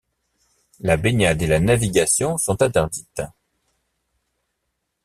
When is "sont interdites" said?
2.39-3.21